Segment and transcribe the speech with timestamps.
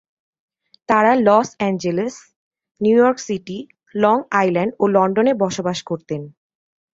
[0.89, 2.15] তারা Los Angeles,
[2.81, 3.57] New York City,
[3.95, 6.21] Long Island ও লন্ডনে বসবাস করতেন।